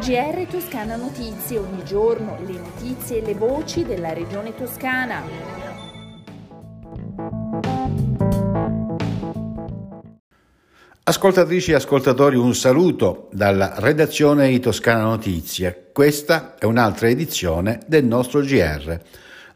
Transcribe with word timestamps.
GR 0.00 0.46
Toscana 0.48 0.96
Notizie, 0.96 1.58
ogni 1.58 1.84
giorno 1.84 2.38
le 2.46 2.54
notizie 2.54 3.18
e 3.18 3.20
le 3.20 3.34
voci 3.34 3.84
della 3.84 4.14
regione 4.14 4.54
toscana. 4.54 5.22
Ascoltatrici 11.02 11.72
e 11.72 11.74
ascoltatori, 11.74 12.36
un 12.36 12.54
saluto 12.54 13.28
dalla 13.30 13.74
redazione 13.76 14.48
di 14.48 14.58
Toscana 14.58 15.02
Notizie. 15.02 15.90
Questa 15.92 16.54
è 16.58 16.64
un'altra 16.64 17.10
edizione 17.10 17.80
del 17.86 18.06
nostro 18.06 18.40
GR. 18.40 18.98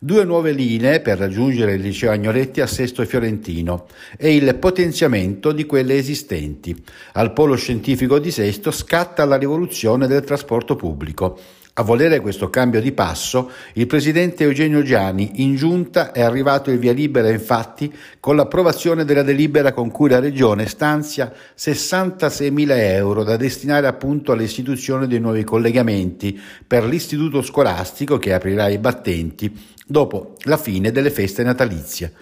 Due 0.05 0.23
nuove 0.25 0.52
linee 0.52 1.00
per 1.00 1.16
raggiungere 1.16 1.73
il 1.73 1.80
liceo 1.80 2.11
Agnoletti 2.11 2.61
a 2.61 2.66
Sesto 2.66 3.03
Fiorentino 3.07 3.86
e 4.18 4.34
il 4.34 4.54
potenziamento 4.57 5.50
di 5.50 5.64
quelle 5.64 5.96
esistenti. 5.96 6.77
Al 7.14 7.32
polo 7.32 7.57
scientifico 7.57 8.18
di 8.18 8.30
Sesto 8.30 8.71
scatta 8.71 9.25
la 9.25 9.36
rivoluzione 9.36 10.07
del 10.07 10.22
trasporto 10.22 10.77
pubblico. 10.77 11.39
A 11.77 11.83
volere 11.83 12.21
questo 12.21 12.51
cambio 12.51 12.81
di 12.81 12.93
passo, 12.93 13.51
il 13.73 13.89
presidente 13.89 14.45
Eugenio 14.45 14.83
Giani 14.83 15.43
in 15.43 15.57
giunta 15.57 16.13
è 16.13 16.21
arrivato 16.21 16.71
il 16.71 16.79
via 16.79 16.93
libera 16.93 17.29
infatti 17.29 17.93
con 18.21 18.37
l'approvazione 18.37 19.05
della 19.05 19.25
delibera 19.25 19.73
con 19.73 19.91
cui 19.91 20.09
la 20.09 20.21
Regione 20.21 20.69
stanzia 20.69 21.33
66.000 21.59 22.79
euro 22.79 23.25
da 23.25 23.37
destinare 23.37 23.89
appunto 23.89 24.31
all'istituzione 24.31 25.09
dei 25.09 25.19
nuovi 25.19 25.43
collegamenti 25.43 26.41
per 26.64 26.85
l'istituto 26.85 27.43
scolastico 27.43 28.19
che 28.19 28.33
aprirà 28.33 28.69
i 28.69 28.79
battenti 28.79 29.53
dopo 29.85 30.36
la 30.43 30.57
fine 30.57 30.93
delle 30.93 31.11
feste 31.11 31.43
natalizie. 31.43 32.12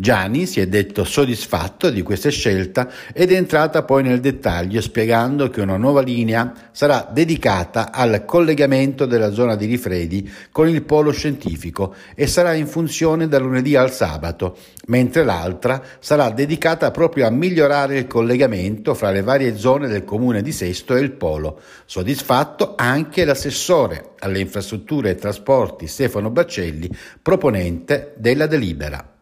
Gianni 0.00 0.46
si 0.46 0.60
è 0.60 0.66
detto 0.66 1.04
soddisfatto 1.04 1.90
di 1.90 2.00
questa 2.00 2.30
scelta 2.30 2.88
ed 3.12 3.32
è 3.32 3.36
entrata 3.36 3.82
poi 3.82 4.02
nel 4.02 4.20
dettaglio 4.20 4.80
spiegando 4.80 5.50
che 5.50 5.60
una 5.60 5.76
nuova 5.76 6.00
linea 6.00 6.54
sarà 6.72 7.06
dedicata 7.12 7.92
al 7.92 8.24
collegamento 8.24 8.99
della 9.06 9.32
zona 9.32 9.56
di 9.56 9.66
Rifredi 9.66 10.30
con 10.50 10.68
il 10.68 10.82
polo 10.82 11.12
scientifico 11.12 11.94
e 12.14 12.26
sarà 12.26 12.54
in 12.54 12.66
funzione 12.66 13.28
da 13.28 13.38
lunedì 13.38 13.76
al 13.76 13.92
sabato, 13.92 14.56
mentre 14.86 15.24
l'altra 15.24 15.82
sarà 15.98 16.30
dedicata 16.30 16.90
proprio 16.90 17.26
a 17.26 17.30
migliorare 17.30 17.98
il 17.98 18.06
collegamento 18.06 18.94
fra 18.94 19.10
le 19.10 19.22
varie 19.22 19.56
zone 19.56 19.88
del 19.88 20.04
comune 20.04 20.42
di 20.42 20.52
Sesto 20.52 20.96
e 20.96 21.00
il 21.00 21.12
polo. 21.12 21.60
Soddisfatto 21.84 22.74
anche 22.76 23.24
l'assessore 23.24 24.12
alle 24.20 24.40
infrastrutture 24.40 25.10
e 25.10 25.14
trasporti 25.14 25.86
Stefano 25.86 26.30
Baccelli, 26.30 26.90
proponente 27.22 28.14
della 28.16 28.46
delibera. 28.46 29.19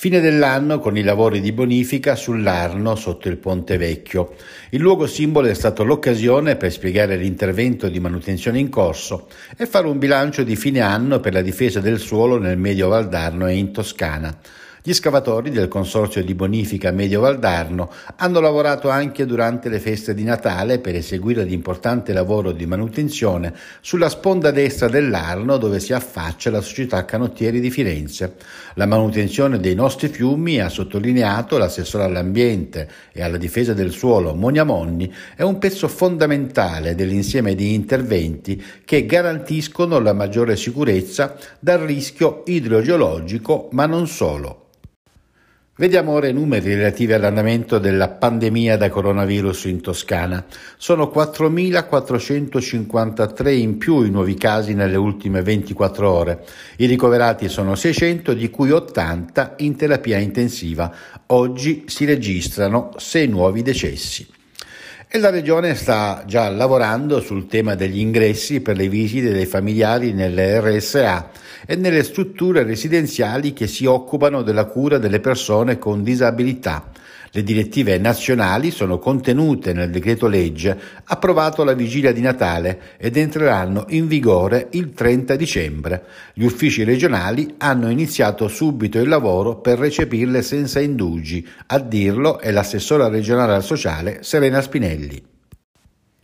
Fine 0.00 0.20
dell'anno 0.20 0.78
con 0.78 0.96
i 0.96 1.02
lavori 1.02 1.42
di 1.42 1.52
bonifica 1.52 2.16
sull'Arno 2.16 2.94
sotto 2.94 3.28
il 3.28 3.36
Ponte 3.36 3.76
Vecchio. 3.76 4.34
Il 4.70 4.80
luogo 4.80 5.06
simbolo 5.06 5.48
è 5.48 5.52
stato 5.52 5.84
l'occasione 5.84 6.56
per 6.56 6.72
spiegare 6.72 7.18
l'intervento 7.18 7.86
di 7.90 8.00
manutenzione 8.00 8.58
in 8.58 8.70
corso 8.70 9.28
e 9.54 9.66
fare 9.66 9.88
un 9.88 9.98
bilancio 9.98 10.42
di 10.42 10.56
fine 10.56 10.80
anno 10.80 11.20
per 11.20 11.34
la 11.34 11.42
difesa 11.42 11.80
del 11.80 11.98
suolo 11.98 12.38
nel 12.38 12.56
Medio 12.56 12.88
Valdarno 12.88 13.46
e 13.46 13.56
in 13.56 13.72
Toscana. 13.72 14.34
Gli 14.82 14.94
scavatori 14.94 15.50
del 15.50 15.68
Consorzio 15.68 16.24
di 16.24 16.34
Bonifica 16.34 16.90
Medio 16.90 17.20
Valdarno 17.20 17.92
hanno 18.16 18.40
lavorato 18.40 18.88
anche 18.88 19.26
durante 19.26 19.68
le 19.68 19.78
feste 19.78 20.14
di 20.14 20.22
Natale 20.22 20.78
per 20.78 20.94
eseguire 20.94 21.44
l'importante 21.44 22.14
lavoro 22.14 22.52
di 22.52 22.64
manutenzione 22.64 23.52
sulla 23.82 24.08
sponda 24.08 24.50
destra 24.50 24.88
dell'Arno 24.88 25.58
dove 25.58 25.80
si 25.80 25.92
affaccia 25.92 26.50
la 26.50 26.62
società 26.62 27.04
Canottieri 27.04 27.60
di 27.60 27.70
Firenze. 27.70 28.36
La 28.76 28.86
manutenzione 28.86 29.60
dei 29.60 29.74
nostri 29.74 30.08
fiumi, 30.08 30.62
ha 30.62 30.70
sottolineato 30.70 31.58
l'assessore 31.58 32.04
all'ambiente 32.04 32.88
e 33.12 33.22
alla 33.22 33.36
difesa 33.36 33.74
del 33.74 33.90
suolo 33.90 34.34
Monia 34.34 34.64
Monni, 34.64 35.12
è 35.36 35.42
un 35.42 35.58
pezzo 35.58 35.88
fondamentale 35.88 36.94
dell'insieme 36.94 37.54
di 37.54 37.74
interventi 37.74 38.64
che 38.86 39.04
garantiscono 39.04 39.98
la 39.98 40.14
maggiore 40.14 40.56
sicurezza 40.56 41.36
dal 41.58 41.80
rischio 41.80 42.44
idrogeologico, 42.46 43.68
ma 43.72 43.84
non 43.84 44.06
solo. 44.06 44.68
Vediamo 45.80 46.12
ora 46.12 46.28
i 46.28 46.34
numeri 46.34 46.74
relativi 46.74 47.14
all'andamento 47.14 47.78
della 47.78 48.10
pandemia 48.10 48.76
da 48.76 48.90
coronavirus 48.90 49.64
in 49.64 49.80
Toscana. 49.80 50.44
Sono 50.76 51.10
4.453 51.10 53.56
in 53.56 53.78
più 53.78 54.02
i 54.02 54.10
nuovi 54.10 54.34
casi 54.34 54.74
nelle 54.74 54.98
ultime 54.98 55.40
24 55.40 56.10
ore. 56.10 56.44
I 56.76 56.84
ricoverati 56.84 57.48
sono 57.48 57.76
600, 57.76 58.34
di 58.34 58.50
cui 58.50 58.72
80 58.72 59.54
in 59.60 59.74
terapia 59.74 60.18
intensiva. 60.18 60.94
Oggi 61.28 61.84
si 61.86 62.04
registrano 62.04 62.90
6 62.98 63.28
nuovi 63.28 63.62
decessi. 63.62 64.28
E 65.12 65.18
la 65.18 65.30
Regione 65.30 65.74
sta 65.74 66.22
già 66.24 66.48
lavorando 66.48 67.20
sul 67.20 67.48
tema 67.48 67.74
degli 67.74 67.98
ingressi 67.98 68.60
per 68.60 68.76
le 68.76 68.88
visite 68.88 69.32
dei 69.32 69.44
familiari 69.44 70.12
nelle 70.12 70.60
RSA 70.60 71.30
e 71.66 71.74
nelle 71.74 72.04
strutture 72.04 72.62
residenziali 72.62 73.52
che 73.52 73.66
si 73.66 73.86
occupano 73.86 74.42
della 74.42 74.66
cura 74.66 74.98
delle 74.98 75.18
persone 75.18 75.78
con 75.80 76.04
disabilità. 76.04 76.92
Le 77.32 77.44
direttive 77.44 77.96
nazionali 77.98 78.72
sono 78.72 78.98
contenute 78.98 79.72
nel 79.72 79.90
decreto 79.90 80.26
legge 80.26 80.76
approvato 81.04 81.62
alla 81.62 81.74
vigilia 81.74 82.12
di 82.12 82.20
Natale 82.20 82.96
ed 82.96 83.16
entreranno 83.16 83.84
in 83.90 84.08
vigore 84.08 84.66
il 84.72 84.92
30 84.92 85.36
dicembre. 85.36 86.04
Gli 86.34 86.44
uffici 86.44 86.82
regionali 86.82 87.54
hanno 87.58 87.88
iniziato 87.88 88.48
subito 88.48 88.98
il 88.98 89.08
lavoro 89.08 89.60
per 89.60 89.78
recepirle 89.78 90.42
senza 90.42 90.80
indugi. 90.80 91.46
A 91.66 91.78
dirlo 91.78 92.40
è 92.40 92.50
l'assessora 92.50 93.06
regionale 93.06 93.54
al 93.54 93.62
sociale 93.62 94.18
Serena 94.22 94.60
Spinelli. 94.60 95.29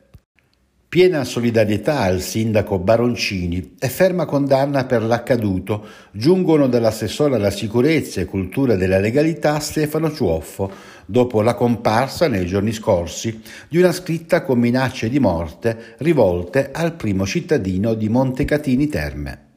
Piena 0.90 1.22
solidarietà 1.22 2.00
al 2.00 2.20
sindaco 2.20 2.80
Baroncini 2.80 3.76
e 3.78 3.88
ferma 3.88 4.24
condanna 4.24 4.86
per 4.86 5.04
l'accaduto 5.04 5.86
giungono 6.10 6.66
dall'assessore 6.66 7.36
alla 7.36 7.52
sicurezza 7.52 8.20
e 8.20 8.24
cultura 8.24 8.74
della 8.74 8.98
legalità 8.98 9.60
Stefano 9.60 10.12
Ciuoffo, 10.12 10.68
dopo 11.06 11.42
la 11.42 11.54
comparsa 11.54 12.26
nei 12.26 12.44
giorni 12.44 12.72
scorsi 12.72 13.40
di 13.68 13.78
una 13.78 13.92
scritta 13.92 14.42
con 14.42 14.58
minacce 14.58 15.08
di 15.08 15.20
morte 15.20 15.94
rivolte 15.98 16.70
al 16.72 16.94
primo 16.94 17.24
cittadino 17.24 17.94
di 17.94 18.08
Montecatini 18.08 18.88
Terme. 18.88 19.49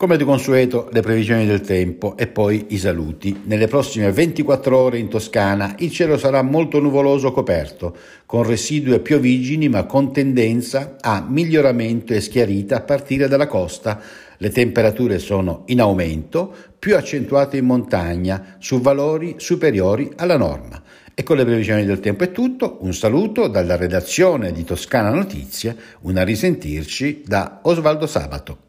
Come 0.00 0.16
di 0.16 0.24
consueto 0.24 0.88
le 0.92 1.02
previsioni 1.02 1.44
del 1.44 1.60
tempo 1.60 2.16
e 2.16 2.26
poi 2.26 2.68
i 2.68 2.78
saluti. 2.78 3.42
Nelle 3.44 3.66
prossime 3.66 4.10
24 4.10 4.74
ore 4.74 4.96
in 4.96 5.08
Toscana 5.08 5.74
il 5.80 5.90
cielo 5.90 6.16
sarà 6.16 6.40
molto 6.40 6.80
nuvoloso 6.80 7.32
coperto, 7.32 7.94
con 8.24 8.44
residue 8.44 9.00
piovigini 9.00 9.68
ma 9.68 9.84
con 9.84 10.10
tendenza 10.10 10.96
a 11.02 11.22
miglioramento 11.28 12.14
e 12.14 12.22
schiarita 12.22 12.76
a 12.76 12.80
partire 12.80 13.28
dalla 13.28 13.46
costa. 13.46 14.00
Le 14.38 14.48
temperature 14.48 15.18
sono 15.18 15.64
in 15.66 15.82
aumento, 15.82 16.50
più 16.78 16.96
accentuate 16.96 17.58
in 17.58 17.66
montagna, 17.66 18.56
su 18.58 18.80
valori 18.80 19.34
superiori 19.36 20.10
alla 20.16 20.38
norma. 20.38 20.82
E 21.12 21.22
con 21.22 21.36
le 21.36 21.44
previsioni 21.44 21.84
del 21.84 22.00
tempo 22.00 22.24
è 22.24 22.32
tutto, 22.32 22.78
un 22.80 22.94
saluto 22.94 23.48
dalla 23.48 23.76
redazione 23.76 24.50
di 24.50 24.64
Toscana 24.64 25.10
Notizie, 25.10 25.76
una 26.00 26.22
risentirci 26.22 27.22
da 27.26 27.58
Osvaldo 27.64 28.06
Sabato. 28.06 28.68